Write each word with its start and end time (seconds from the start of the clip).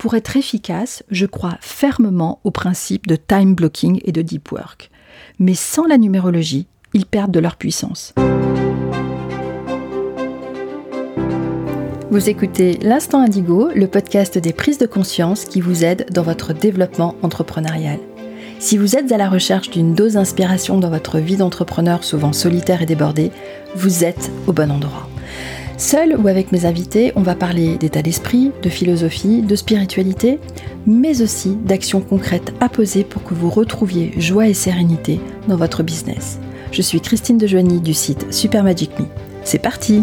Pour 0.00 0.14
être 0.14 0.38
efficace, 0.38 1.02
je 1.10 1.26
crois 1.26 1.58
fermement 1.60 2.40
au 2.42 2.50
principe 2.50 3.06
de 3.06 3.16
time 3.16 3.54
blocking 3.54 4.00
et 4.06 4.12
de 4.12 4.22
deep 4.22 4.50
work. 4.50 4.90
Mais 5.38 5.52
sans 5.52 5.86
la 5.86 5.98
numérologie, 5.98 6.66
ils 6.94 7.04
perdent 7.04 7.32
de 7.32 7.38
leur 7.38 7.56
puissance. 7.56 8.14
Vous 12.10 12.30
écoutez 12.30 12.78
L'Instant 12.80 13.20
Indigo, 13.20 13.68
le 13.74 13.86
podcast 13.88 14.38
des 14.38 14.54
prises 14.54 14.78
de 14.78 14.86
conscience 14.86 15.44
qui 15.44 15.60
vous 15.60 15.84
aide 15.84 16.06
dans 16.10 16.22
votre 16.22 16.54
développement 16.54 17.14
entrepreneurial. 17.20 17.98
Si 18.58 18.78
vous 18.78 18.96
êtes 18.96 19.12
à 19.12 19.18
la 19.18 19.28
recherche 19.28 19.68
d'une 19.68 19.94
dose 19.94 20.14
d'inspiration 20.14 20.78
dans 20.78 20.88
votre 20.88 21.18
vie 21.18 21.36
d'entrepreneur 21.36 22.04
souvent 22.04 22.32
solitaire 22.32 22.80
et 22.80 22.86
débordée, 22.86 23.32
vous 23.76 24.02
êtes 24.02 24.30
au 24.46 24.54
bon 24.54 24.70
endroit. 24.70 25.10
Seul 25.80 26.14
ou 26.14 26.28
avec 26.28 26.52
mes 26.52 26.66
invités, 26.66 27.10
on 27.16 27.22
va 27.22 27.34
parler 27.34 27.78
d'état 27.78 28.02
d'esprit, 28.02 28.52
de 28.62 28.68
philosophie, 28.68 29.40
de 29.40 29.56
spiritualité, 29.56 30.38
mais 30.86 31.22
aussi 31.22 31.56
d'actions 31.56 32.02
concrètes 32.02 32.52
à 32.60 32.68
poser 32.68 33.02
pour 33.02 33.24
que 33.24 33.32
vous 33.32 33.48
retrouviez 33.48 34.12
joie 34.20 34.46
et 34.46 34.52
sérénité 34.52 35.20
dans 35.48 35.56
votre 35.56 35.82
business. 35.82 36.38
Je 36.70 36.82
suis 36.82 37.00
Christine 37.00 37.38
Dejoigny 37.38 37.80
du 37.80 37.94
site 37.94 38.30
Super 38.30 38.62
Magic 38.62 38.90
Me. 39.00 39.06
C'est 39.42 39.58
parti! 39.58 40.02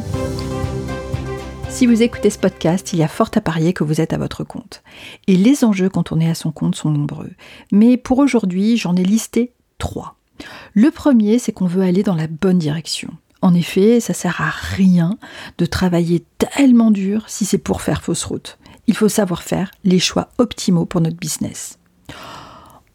Si 1.70 1.85
vous 1.85 2.02
écoutez 2.02 2.32
ce 2.32 2.40
podcast, 2.40 2.94
il 2.94 2.99
y 2.99 3.04
a 3.04 3.07
fort 3.07 3.30
à 3.35 3.41
parier 3.41 3.71
que 3.71 3.84
vous 3.84 4.02
êtes 4.02 4.13
à 4.13 4.18
votre 4.18 4.44
compte. 4.44 4.82
Et 5.27 5.35
les 5.35 5.63
enjeux 5.63 5.90
quand 5.90 6.12
on 6.12 6.20
est 6.20 6.30
à 6.30 6.34
son 6.34 6.52
compte 6.52 6.76
sont 6.76 6.90
nombreux. 6.90 7.30
Mais 7.71 7.98
pour 7.98 8.18
aujourd'hui, 8.18 8.77
j'en 8.77 8.96
ai 8.96 9.04
listé 9.04 9.52
trois. 9.77 10.16
Le 10.73 10.90
premier, 10.90 11.38
c'est 11.38 11.52
qu'on 11.52 11.68
veut 11.68 11.84
aller 11.84 12.02
dans 12.02 12.16
la 12.16 12.26
bonne 12.26 12.57
direction. 12.57 13.09
En 13.41 13.54
effet, 13.54 14.00
ça 14.00 14.14
sert 14.14 14.41
à 14.41 14.50
rien 14.50 15.18
de 15.58 15.66
travailler 15.66 16.26
tellement 16.38 16.91
dur 16.91 17.23
si 17.27 17.46
c'est 17.46 17.58
pour 17.58 17.82
faire 17.82 18.02
fausse 18.02 18.23
route. 18.23 18.58
Il 18.88 18.96
faut 18.96 19.10
savoir 19.10 19.44
faire 19.44 19.72
les 19.84 20.00
choix 20.00 20.30
optimaux 20.38 20.86
pour 20.86 21.02
notre 21.02 21.18
business. 21.18 21.77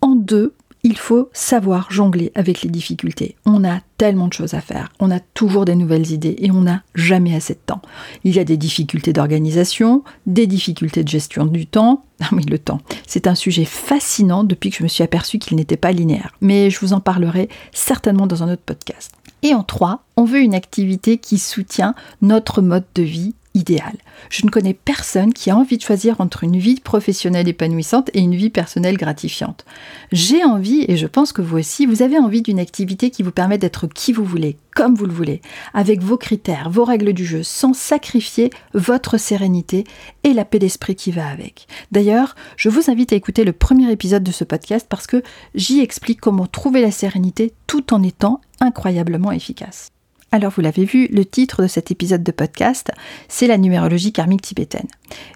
En 0.00 0.16
deux, 0.16 0.54
il 0.84 0.98
faut 0.98 1.30
savoir 1.32 1.92
jongler 1.92 2.32
avec 2.34 2.62
les 2.62 2.70
difficultés. 2.70 3.36
On 3.46 3.64
a 3.64 3.80
tellement 3.98 4.26
de 4.26 4.32
choses 4.32 4.54
à 4.54 4.60
faire, 4.60 4.92
on 4.98 5.12
a 5.12 5.20
toujours 5.20 5.64
des 5.64 5.76
nouvelles 5.76 6.10
idées 6.10 6.34
et 6.38 6.50
on 6.50 6.62
n'a 6.62 6.82
jamais 6.96 7.36
assez 7.36 7.54
de 7.54 7.60
temps. 7.64 7.82
Il 8.24 8.34
y 8.34 8.40
a 8.40 8.44
des 8.44 8.56
difficultés 8.56 9.12
d'organisation, 9.12 10.02
des 10.26 10.48
difficultés 10.48 11.04
de 11.04 11.08
gestion 11.08 11.46
du 11.46 11.66
temps. 11.66 12.04
Ah 12.20 12.28
oui, 12.32 12.44
le 12.44 12.58
temps, 12.58 12.80
c'est 13.06 13.26
un 13.26 13.34
sujet 13.34 13.64
fascinant 13.64 14.44
depuis 14.44 14.70
que 14.70 14.76
je 14.76 14.82
me 14.82 14.88
suis 14.88 15.04
aperçu 15.04 15.38
qu'il 15.38 15.56
n'était 15.56 15.76
pas 15.76 15.92
linéaire. 15.92 16.32
Mais 16.40 16.70
je 16.70 16.80
vous 16.80 16.92
en 16.92 17.00
parlerai 17.00 17.48
certainement 17.72 18.26
dans 18.26 18.42
un 18.42 18.52
autre 18.52 18.62
podcast. 18.64 19.12
Et 19.42 19.54
en 19.54 19.62
trois, 19.62 20.04
on 20.16 20.24
veut 20.24 20.40
une 20.40 20.54
activité 20.54 21.18
qui 21.18 21.38
soutient 21.38 21.94
notre 22.20 22.62
mode 22.62 22.84
de 22.94 23.02
vie 23.02 23.34
idéal. 23.54 23.94
Je 24.30 24.44
ne 24.46 24.50
connais 24.50 24.74
personne 24.74 25.32
qui 25.32 25.50
a 25.50 25.56
envie 25.56 25.76
de 25.76 25.82
choisir 25.82 26.20
entre 26.20 26.44
une 26.44 26.56
vie 26.56 26.80
professionnelle 26.80 27.48
épanouissante 27.48 28.10
et 28.14 28.20
une 28.20 28.34
vie 28.34 28.50
personnelle 28.50 28.96
gratifiante. 28.96 29.64
J'ai 30.10 30.44
envie, 30.44 30.84
et 30.88 30.96
je 30.96 31.06
pense 31.06 31.32
que 31.32 31.42
vous 31.42 31.58
aussi, 31.58 31.86
vous 31.86 32.02
avez 32.02 32.18
envie 32.18 32.42
d'une 32.42 32.58
activité 32.58 33.10
qui 33.10 33.22
vous 33.22 33.32
permet 33.32 33.58
d'être 33.58 33.86
qui 33.86 34.12
vous 34.12 34.24
voulez, 34.24 34.56
comme 34.74 34.94
vous 34.94 35.06
le 35.06 35.12
voulez, 35.12 35.40
avec 35.74 36.02
vos 36.02 36.16
critères, 36.16 36.70
vos 36.70 36.84
règles 36.84 37.12
du 37.12 37.26
jeu, 37.26 37.42
sans 37.42 37.74
sacrifier 37.74 38.50
votre 38.74 39.18
sérénité 39.18 39.84
et 40.24 40.32
la 40.32 40.44
paix 40.44 40.58
d'esprit 40.58 40.96
qui 40.96 41.10
va 41.10 41.28
avec. 41.28 41.66
D'ailleurs, 41.90 42.34
je 42.56 42.68
vous 42.68 42.90
invite 42.90 43.12
à 43.12 43.16
écouter 43.16 43.44
le 43.44 43.52
premier 43.52 43.90
épisode 43.90 44.24
de 44.24 44.32
ce 44.32 44.44
podcast 44.44 44.86
parce 44.88 45.06
que 45.06 45.22
j'y 45.54 45.80
explique 45.80 46.20
comment 46.20 46.46
trouver 46.46 46.80
la 46.80 46.90
sérénité 46.90 47.52
tout 47.66 47.92
en 47.92 48.02
étant 48.02 48.40
incroyablement 48.60 49.32
efficace. 49.32 49.91
Alors 50.34 50.50
vous 50.50 50.62
l'avez 50.62 50.86
vu, 50.86 51.08
le 51.08 51.26
titre 51.26 51.62
de 51.62 51.68
cet 51.68 51.90
épisode 51.90 52.22
de 52.22 52.32
podcast, 52.32 52.90
c'est 53.28 53.46
la 53.46 53.58
numérologie 53.58 54.14
karmique 54.14 54.40
tibétaine. 54.40 54.88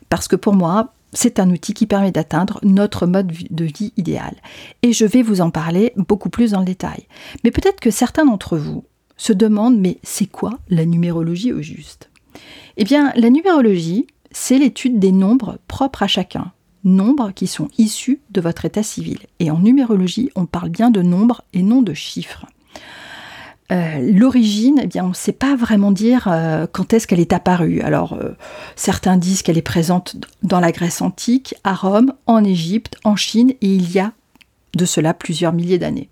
Parce 0.08 0.26
que 0.26 0.36
pour 0.36 0.54
moi, 0.54 0.94
c'est 1.12 1.38
un 1.38 1.50
outil 1.50 1.74
qui 1.74 1.86
permet 1.86 2.12
d'atteindre 2.12 2.58
notre 2.62 3.06
mode 3.06 3.30
de 3.50 3.64
vie 3.66 3.92
idéal. 3.98 4.34
Et 4.82 4.94
je 4.94 5.04
vais 5.04 5.20
vous 5.20 5.42
en 5.42 5.50
parler 5.50 5.92
beaucoup 5.96 6.30
plus 6.30 6.54
en 6.54 6.62
détail. 6.62 7.06
Mais 7.44 7.50
peut-être 7.50 7.78
que 7.78 7.90
certains 7.90 8.24
d'entre 8.24 8.56
vous 8.56 8.84
se 9.18 9.34
demandent, 9.34 9.78
mais 9.78 9.98
c'est 10.02 10.30
quoi 10.30 10.58
la 10.70 10.86
numérologie 10.86 11.52
au 11.52 11.60
juste? 11.60 12.08
Eh 12.78 12.84
bien, 12.84 13.12
la 13.16 13.28
numérologie, 13.28 14.06
c'est 14.30 14.58
l'étude 14.58 14.98
des 14.98 15.12
nombres 15.12 15.58
propres 15.68 16.04
à 16.04 16.08
chacun. 16.08 16.52
Nombres 16.84 17.32
qui 17.32 17.48
sont 17.48 17.68
issus 17.76 18.20
de 18.30 18.40
votre 18.40 18.64
état 18.64 18.82
civil. 18.82 19.18
Et 19.40 19.50
en 19.50 19.58
numérologie, 19.58 20.30
on 20.36 20.46
parle 20.46 20.70
bien 20.70 20.90
de 20.90 21.02
nombres 21.02 21.42
et 21.52 21.62
non 21.62 21.82
de 21.82 21.92
chiffres. 21.92 22.46
Euh, 23.72 24.12
l'origine, 24.12 24.78
eh 24.82 24.86
bien, 24.86 25.04
on 25.04 25.08
ne 25.08 25.14
sait 25.14 25.32
pas 25.32 25.56
vraiment 25.56 25.90
dire 25.90 26.28
euh, 26.30 26.66
quand 26.70 26.92
est-ce 26.92 27.06
qu'elle 27.06 27.20
est 27.20 27.32
apparue. 27.32 27.80
Alors, 27.80 28.12
euh, 28.12 28.36
certains 28.76 29.16
disent 29.16 29.42
qu'elle 29.42 29.58
est 29.58 29.62
présente 29.62 30.16
dans 30.42 30.60
la 30.60 30.70
Grèce 30.70 31.02
antique, 31.02 31.54
à 31.64 31.74
Rome, 31.74 32.12
en 32.26 32.44
Égypte, 32.44 32.96
en 33.02 33.16
Chine, 33.16 33.50
et 33.60 33.74
il 33.74 33.90
y 33.90 33.98
a 33.98 34.12
de 34.76 34.84
cela 34.84 35.14
plusieurs 35.14 35.52
milliers 35.52 35.78
d'années. 35.78 36.10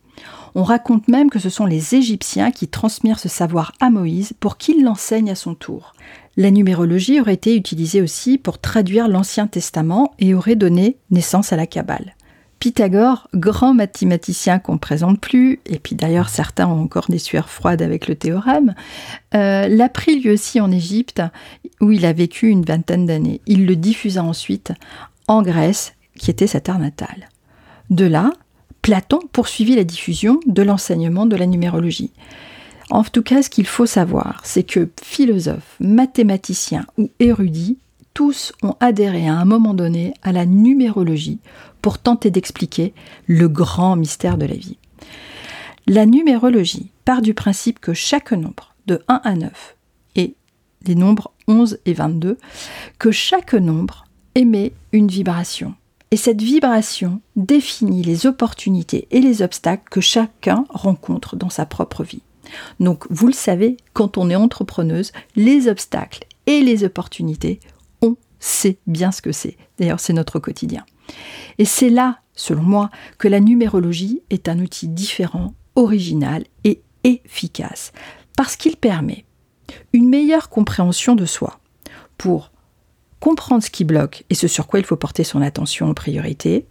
On 0.56 0.62
raconte 0.62 1.08
même 1.08 1.30
que 1.30 1.40
ce 1.40 1.50
sont 1.50 1.66
les 1.66 1.94
Égyptiens 1.94 2.50
qui 2.50 2.68
transmirent 2.68 3.18
ce 3.18 3.28
savoir 3.28 3.72
à 3.80 3.90
Moïse 3.90 4.32
pour 4.38 4.56
qu'il 4.56 4.84
l'enseigne 4.84 5.30
à 5.30 5.34
son 5.34 5.54
tour. 5.54 5.94
La 6.36 6.50
numérologie 6.50 7.20
aurait 7.20 7.34
été 7.34 7.56
utilisée 7.56 8.00
aussi 8.00 8.38
pour 8.38 8.58
traduire 8.58 9.08
l'Ancien 9.08 9.46
Testament 9.46 10.12
et 10.18 10.34
aurait 10.34 10.56
donné 10.56 10.96
naissance 11.10 11.52
à 11.52 11.56
la 11.56 11.66
Kabbale. 11.66 12.14
Pythagore, 12.64 13.28
grand 13.34 13.74
mathématicien 13.74 14.58
qu'on 14.58 14.72
ne 14.72 14.78
présente 14.78 15.20
plus, 15.20 15.60
et 15.66 15.78
puis 15.78 15.96
d'ailleurs 15.96 16.30
certains 16.30 16.66
ont 16.66 16.80
encore 16.80 17.08
des 17.10 17.18
sueurs 17.18 17.50
froides 17.50 17.82
avec 17.82 18.08
le 18.08 18.14
théorème, 18.14 18.74
euh, 19.34 19.68
l'a 19.68 19.90
pris 19.90 20.18
lui 20.18 20.30
aussi 20.30 20.62
en 20.62 20.72
Égypte, 20.72 21.20
où 21.82 21.92
il 21.92 22.06
a 22.06 22.14
vécu 22.14 22.48
une 22.48 22.64
vingtaine 22.64 23.04
d'années. 23.04 23.42
Il 23.46 23.66
le 23.66 23.76
diffusa 23.76 24.24
ensuite 24.24 24.72
en 25.28 25.42
Grèce, 25.42 25.92
qui 26.18 26.30
était 26.30 26.46
sa 26.46 26.60
terre 26.60 26.78
natale. 26.78 27.28
De 27.90 28.06
là, 28.06 28.32
Platon 28.80 29.20
poursuivit 29.30 29.76
la 29.76 29.84
diffusion 29.84 30.40
de 30.46 30.62
l'enseignement 30.62 31.26
de 31.26 31.36
la 31.36 31.44
numérologie. 31.44 32.12
En 32.88 33.04
tout 33.04 33.22
cas, 33.22 33.42
ce 33.42 33.50
qu'il 33.50 33.66
faut 33.66 33.84
savoir, 33.84 34.40
c'est 34.42 34.62
que 34.62 34.88
philosophes, 35.02 35.76
mathématiciens 35.80 36.86
ou 36.96 37.10
érudits, 37.20 37.76
tous 38.14 38.52
ont 38.62 38.76
adhéré 38.80 39.28
à 39.28 39.34
un 39.34 39.44
moment 39.44 39.74
donné 39.74 40.14
à 40.22 40.32
la 40.32 40.46
numérologie 40.46 41.40
pour 41.82 41.98
tenter 41.98 42.30
d'expliquer 42.30 42.94
le 43.26 43.48
grand 43.48 43.96
mystère 43.96 44.38
de 44.38 44.46
la 44.46 44.54
vie. 44.54 44.78
La 45.86 46.06
numérologie 46.06 46.90
part 47.04 47.20
du 47.20 47.34
principe 47.34 47.80
que 47.80 47.92
chaque 47.92 48.32
nombre, 48.32 48.74
de 48.86 49.02
1 49.08 49.20
à 49.22 49.34
9, 49.34 49.76
et 50.16 50.34
les 50.86 50.94
nombres 50.94 51.32
11 51.48 51.78
et 51.84 51.92
22, 51.92 52.38
que 52.98 53.10
chaque 53.10 53.54
nombre 53.54 54.06
émet 54.34 54.72
une 54.92 55.08
vibration. 55.08 55.74
Et 56.10 56.16
cette 56.16 56.40
vibration 56.40 57.20
définit 57.36 58.02
les 58.02 58.26
opportunités 58.26 59.08
et 59.10 59.20
les 59.20 59.42
obstacles 59.42 59.88
que 59.90 60.00
chacun 60.00 60.64
rencontre 60.70 61.36
dans 61.36 61.50
sa 61.50 61.66
propre 61.66 62.04
vie. 62.04 62.22
Donc, 62.78 63.04
vous 63.10 63.26
le 63.26 63.32
savez, 63.32 63.76
quand 63.92 64.16
on 64.16 64.30
est 64.30 64.36
entrepreneuse, 64.36 65.12
les 65.34 65.66
obstacles 65.68 66.24
et 66.46 66.60
les 66.60 66.84
opportunités, 66.84 67.58
sait 68.44 68.78
bien 68.86 69.10
ce 69.10 69.22
que 69.22 69.32
c'est. 69.32 69.56
D'ailleurs, 69.78 70.00
c'est 70.00 70.12
notre 70.12 70.38
quotidien. 70.38 70.84
Et 71.58 71.64
c'est 71.64 71.88
là, 71.88 72.18
selon 72.34 72.62
moi, 72.62 72.90
que 73.18 73.28
la 73.28 73.40
numérologie 73.40 74.20
est 74.30 74.48
un 74.48 74.58
outil 74.58 74.88
différent, 74.88 75.54
original 75.76 76.44
et 76.62 76.82
efficace, 77.04 77.92
parce 78.36 78.56
qu'il 78.56 78.76
permet 78.76 79.24
une 79.92 80.08
meilleure 80.08 80.50
compréhension 80.50 81.14
de 81.14 81.24
soi 81.24 81.58
pour 82.18 82.52
comprendre 83.18 83.62
ce 83.62 83.70
qui 83.70 83.84
bloque 83.84 84.24
et 84.28 84.34
ce 84.34 84.46
sur 84.46 84.66
quoi 84.66 84.78
il 84.78 84.84
faut 84.84 84.96
porter 84.96 85.24
son 85.24 85.40
attention 85.40 85.88
en 85.88 85.94
priorité, 85.94 86.66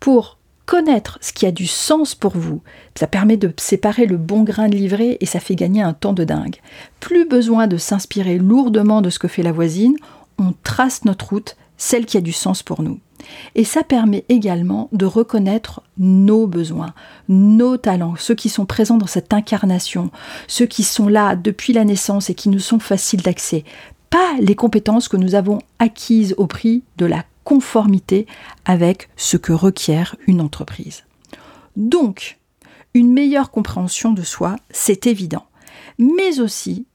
pour 0.00 0.38
connaître 0.64 1.18
ce 1.22 1.32
qui 1.32 1.46
a 1.46 1.50
du 1.50 1.66
sens 1.66 2.14
pour 2.14 2.36
vous. 2.36 2.62
Ça 2.94 3.06
permet 3.06 3.38
de 3.38 3.52
séparer 3.58 4.04
le 4.04 4.18
bon 4.18 4.42
grain 4.42 4.68
de 4.68 4.76
livret 4.76 5.16
et 5.20 5.26
ça 5.26 5.40
fait 5.40 5.54
gagner 5.54 5.80
un 5.80 5.94
temps 5.94 6.12
de 6.12 6.24
dingue. 6.24 6.56
Plus 7.00 7.26
besoin 7.26 7.66
de 7.66 7.78
s'inspirer 7.78 8.36
lourdement 8.36 9.00
de 9.00 9.08
ce 9.08 9.18
que 9.18 9.28
fait 9.28 9.42
la 9.42 9.52
voisine, 9.52 9.96
on 10.38 10.54
trace 10.62 11.04
notre 11.04 11.30
route, 11.30 11.56
celle 11.76 12.06
qui 12.06 12.16
a 12.16 12.20
du 12.20 12.32
sens 12.32 12.62
pour 12.62 12.82
nous. 12.82 13.00
Et 13.54 13.64
ça 13.64 13.82
permet 13.82 14.24
également 14.28 14.88
de 14.92 15.06
reconnaître 15.06 15.82
nos 15.98 16.46
besoins, 16.46 16.94
nos 17.28 17.76
talents, 17.76 18.14
ceux 18.16 18.34
qui 18.34 18.48
sont 18.48 18.66
présents 18.66 18.96
dans 18.96 19.06
cette 19.06 19.32
incarnation, 19.32 20.10
ceux 20.46 20.66
qui 20.66 20.82
sont 20.82 21.08
là 21.08 21.36
depuis 21.36 21.72
la 21.72 21.84
naissance 21.84 22.30
et 22.30 22.34
qui 22.34 22.48
nous 22.48 22.60
sont 22.60 22.78
faciles 22.78 23.22
d'accès. 23.22 23.64
Pas 24.10 24.34
les 24.40 24.54
compétences 24.54 25.08
que 25.08 25.16
nous 25.16 25.34
avons 25.34 25.58
acquises 25.78 26.34
au 26.38 26.46
prix 26.46 26.82
de 26.96 27.06
la 27.06 27.24
conformité 27.44 28.26
avec 28.64 29.08
ce 29.16 29.36
que 29.36 29.52
requiert 29.52 30.16
une 30.26 30.40
entreprise. 30.40 31.04
Donc, 31.76 32.38
une 32.94 33.12
meilleure 33.12 33.50
compréhension 33.50 34.12
de 34.12 34.22
soi, 34.22 34.56
c'est 34.70 35.06
évident, 35.06 35.46
mais 35.98 36.40
aussi 36.40 36.86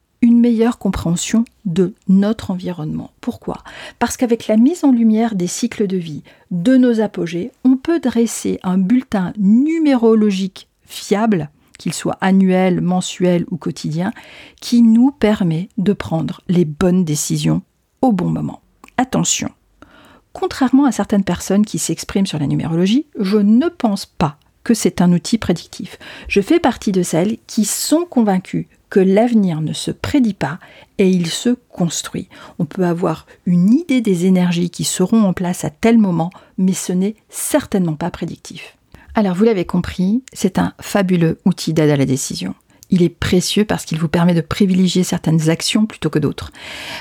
meilleure 0.44 0.78
compréhension 0.78 1.45
de 1.63 1.94
notre 2.10 2.51
environnement. 2.51 3.12
Pourquoi? 3.22 3.63
Parce 3.98 4.18
qu'avec 4.18 4.48
la 4.48 4.57
mise 4.57 4.84
en 4.84 4.92
lumière 4.92 5.36
des 5.36 5.48
cycles 5.48 5.88
de 5.88 5.95
vie, 5.95 6.22
de 6.51 6.75
nos 6.75 7.00
apogées, 7.00 7.51
on 7.63 7.78
peut 7.78 8.01
dresser 8.01 8.60
un 8.62 8.78
bulletin 8.78 9.31
numérologique 9.38 10.68
fiable, 10.86 11.50
qu'il 11.80 11.94
soit 11.94 12.18
annuel, 12.19 12.81
mensuel 12.81 13.45
ou 13.51 13.57
quotidien, 13.57 14.12
qui 14.60 14.81
nous 14.81 15.12
permet 15.12 15.69
de 15.78 15.94
prendre 15.94 16.42
les 16.50 16.66
bonnes 16.66 17.06
décisions 17.06 17.62
au 18.01 18.12
bon 18.12 18.30
moment. 18.30 18.60
Attention, 18.98 19.50
contrairement 20.34 20.86
à 20.86 20.92
certaines 20.92 21.24
personnes 21.24 21.66
qui 21.66 21.80
s'expriment 21.80 22.28
sur 22.28 22.39
la 22.39 22.48
numérologie, 22.48 23.07
je 23.18 23.38
ne 23.38 23.69
pense 23.69 24.06
pas 24.06 24.36
que 24.66 24.74
c'est 24.74 25.00
un 25.00 25.13
outil 25.13 25.38
prédictif. 25.38 25.98
Je 26.28 26.42
fais 26.42 26.60
partie 26.60 26.92
de 26.92 27.01
celles 27.01 27.38
qui 27.48 27.63
sont 27.63 28.06
convaincues 28.10 28.68
l'avenir 29.00 29.62
ne 29.62 29.74
se 29.74 29.92
prédit 29.92 30.34
pas 30.34 30.60
et 30.98 31.10
il 31.10 31.28
se 31.28 31.56
construit. 31.69 32.30
On 32.60 32.66
peut 32.66 32.86
avoir 32.86 33.25
une 33.45 33.74
idée 33.74 34.01
des 34.01 34.25
énergies 34.25 34.69
qui 34.69 34.84
seront 34.84 35.24
en 35.24 35.34
place 35.34 35.66
à 35.66 35.69
tel 35.69 35.98
moment, 35.98 36.31
mais 36.57 36.74
ce 36.74 36.94
n'est 36.94 37.16
certainement 37.30 37.95
pas 37.95 38.12
prédictif. 38.12 38.78
Alors 39.16 39.36
vous 39.36 39.44
l'avez 39.44 39.66
compris, 39.66 40.24
c'est 40.34 40.57
un 40.57 40.74
fabuleux 40.81 41.40
outil 41.45 41.74
d'aide 41.74 41.92
à 41.92 41.98
la 41.98 42.06
décision. 42.06 42.56
Il 42.90 43.01
est 43.01 43.10
précieux 43.10 43.66
parce 43.66 43.86
qu'il 43.86 44.00
vous 44.00 44.07
permet 44.07 44.34
de 44.34 44.42
privilégier 44.42 45.04
certaines 45.04 45.50
actions 45.50 45.86
plutôt 45.86 46.10
que 46.10 46.19
d'autres. 46.19 46.51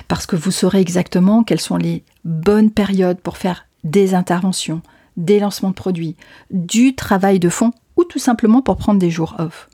Parce 0.09 0.27
que 0.27 0.37
vous 0.37 0.50
saurez 0.50 0.81
exactement 0.81 1.43
quelles 1.43 1.61
sont 1.61 1.77
les 1.77 2.05
bonnes 2.25 2.71
périodes 2.71 3.21
pour 3.21 3.37
faire 3.37 3.67
des 3.85 4.15
interventions, 4.15 4.81
des 5.17 5.41
lancements 5.41 5.71
de 5.71 5.75
produits, 5.75 6.17
du 6.50 6.95
travail 6.95 7.38
de 7.38 7.49
fond 7.49 7.73
ou 7.97 8.05
tout 8.05 8.19
simplement 8.19 8.62
pour 8.62 8.77
prendre 8.77 8.99
des 8.99 9.11
jours 9.11 9.37
off. 9.38 9.69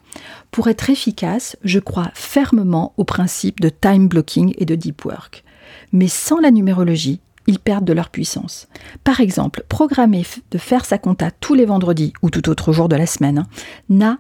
Pour 0.50 0.68
être 0.68 0.90
efficace, 0.90 1.56
je 1.62 1.78
crois 1.78 2.10
fermement 2.14 2.94
au 2.96 3.04
principe 3.04 3.60
de 3.60 3.68
time 3.68 4.08
blocking 4.08 4.54
et 4.58 4.64
de 4.64 4.74
deep 4.74 5.04
work. 5.04 5.44
Mais 5.92 6.08
sans 6.08 6.38
la 6.38 6.50
numérologie, 6.50 7.20
ils 7.46 7.58
perdent 7.58 7.84
de 7.84 7.92
leur 7.92 8.10
puissance. 8.10 8.68
Par 9.04 9.20
exemple, 9.20 9.64
programmer 9.68 10.24
de 10.50 10.58
faire 10.58 10.84
sa 10.84 10.98
compta 10.98 11.30
tous 11.30 11.54
les 11.54 11.64
vendredis 11.64 12.12
ou 12.22 12.30
tout 12.30 12.48
autre 12.48 12.72
jour 12.72 12.88
de 12.88 12.96
la 12.96 13.06
semaine 13.06 13.46
n'a 13.88 14.18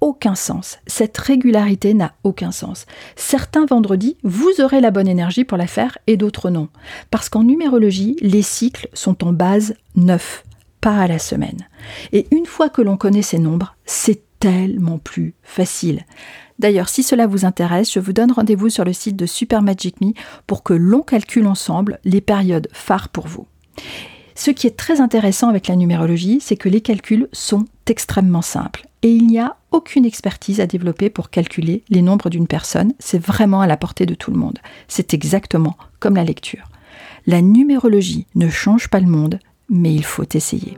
aucun 0.00 0.34
sens. 0.34 0.78
Cette 0.86 1.16
régularité 1.18 1.92
n'a 1.92 2.14
aucun 2.24 2.52
sens. 2.52 2.86
Certains 3.16 3.66
vendredis, 3.66 4.16
vous 4.22 4.60
aurez 4.60 4.80
la 4.80 4.90
bonne 4.90 5.08
énergie 5.08 5.44
pour 5.44 5.58
la 5.58 5.66
faire 5.66 5.98
et 6.06 6.16
d'autres 6.16 6.48
non. 6.48 6.68
Parce 7.10 7.28
qu'en 7.28 7.44
numérologie, 7.44 8.16
les 8.22 8.42
cycles 8.42 8.88
sont 8.94 9.24
en 9.24 9.34
base 9.34 9.74
9, 9.96 10.44
pas 10.80 10.96
à 10.96 11.06
la 11.06 11.18
semaine. 11.18 11.68
Et 12.12 12.26
une 12.30 12.46
fois 12.46 12.70
que 12.70 12.80
l'on 12.80 12.96
connaît 12.96 13.20
ces 13.20 13.38
nombres, 13.38 13.76
c'est 13.84 14.22
tellement 14.40 14.98
plus 14.98 15.34
facile. 15.42 16.04
D'ailleurs, 16.58 16.88
si 16.88 17.02
cela 17.02 17.26
vous 17.26 17.44
intéresse, 17.44 17.92
je 17.92 18.00
vous 18.00 18.12
donne 18.12 18.32
rendez-vous 18.32 18.68
sur 18.68 18.84
le 18.84 18.92
site 18.92 19.16
de 19.16 19.26
Super 19.26 19.62
Magic 19.62 20.00
Me 20.00 20.12
pour 20.46 20.62
que 20.62 20.74
l'on 20.74 21.02
calcule 21.02 21.46
ensemble 21.46 22.00
les 22.04 22.20
périodes 22.20 22.68
phares 22.72 23.08
pour 23.08 23.28
vous. 23.28 23.46
Ce 24.34 24.50
qui 24.50 24.66
est 24.66 24.76
très 24.76 25.00
intéressant 25.00 25.48
avec 25.48 25.68
la 25.68 25.76
numérologie, 25.76 26.40
c'est 26.40 26.56
que 26.56 26.68
les 26.68 26.80
calculs 26.80 27.28
sont 27.32 27.66
extrêmement 27.86 28.42
simples 28.42 28.86
et 29.02 29.10
il 29.10 29.26
n'y 29.26 29.38
a 29.38 29.56
aucune 29.70 30.04
expertise 30.04 30.60
à 30.60 30.66
développer 30.66 31.10
pour 31.10 31.30
calculer 31.30 31.84
les 31.88 32.02
nombres 32.02 32.30
d'une 32.30 32.46
personne, 32.46 32.92
c'est 32.98 33.22
vraiment 33.22 33.60
à 33.60 33.66
la 33.66 33.76
portée 33.76 34.06
de 34.06 34.14
tout 34.14 34.30
le 34.30 34.38
monde. 34.38 34.58
C'est 34.88 35.14
exactement 35.14 35.76
comme 35.98 36.16
la 36.16 36.24
lecture. 36.24 36.68
La 37.26 37.40
numérologie 37.40 38.26
ne 38.34 38.48
change 38.48 38.88
pas 38.88 39.00
le 39.00 39.06
monde, 39.06 39.38
mais 39.68 39.94
il 39.94 40.04
faut 40.04 40.26
essayer. 40.34 40.76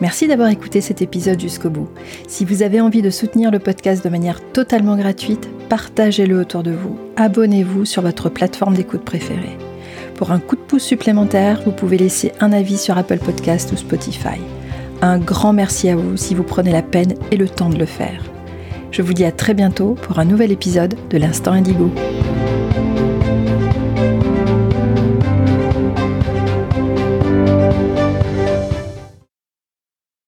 Merci 0.00 0.28
d'avoir 0.28 0.50
écouté 0.50 0.82
cet 0.82 1.00
épisode 1.00 1.40
jusqu'au 1.40 1.70
bout. 1.70 1.88
Si 2.28 2.44
vous 2.44 2.62
avez 2.62 2.80
envie 2.80 3.00
de 3.00 3.08
soutenir 3.08 3.50
le 3.50 3.58
podcast 3.58 4.04
de 4.04 4.10
manière 4.10 4.40
totalement 4.52 4.96
gratuite, 4.96 5.48
partagez-le 5.70 6.38
autour 6.38 6.62
de 6.62 6.72
vous. 6.72 6.98
Abonnez-vous 7.16 7.86
sur 7.86 8.02
votre 8.02 8.28
plateforme 8.28 8.74
d'écoute 8.74 9.04
préférée. 9.04 9.56
Pour 10.14 10.32
un 10.32 10.38
coup 10.38 10.56
de 10.56 10.60
pouce 10.60 10.82
supplémentaire, 10.82 11.62
vous 11.64 11.72
pouvez 11.72 11.96
laisser 11.96 12.32
un 12.40 12.52
avis 12.52 12.76
sur 12.76 12.98
Apple 12.98 13.18
Podcast 13.18 13.72
ou 13.72 13.76
Spotify. 13.76 14.40
Un 15.00 15.18
grand 15.18 15.52
merci 15.54 15.88
à 15.88 15.96
vous 15.96 16.16
si 16.16 16.34
vous 16.34 16.42
prenez 16.42 16.72
la 16.72 16.82
peine 16.82 17.14
et 17.30 17.36
le 17.36 17.48
temps 17.48 17.70
de 17.70 17.78
le 17.78 17.86
faire. 17.86 18.22
Je 18.90 19.02
vous 19.02 19.14
dis 19.14 19.24
à 19.24 19.32
très 19.32 19.54
bientôt 19.54 19.94
pour 19.94 20.18
un 20.18 20.24
nouvel 20.24 20.52
épisode 20.52 20.94
de 21.10 21.18
l'Instant 21.18 21.52
Indigo. 21.52 21.90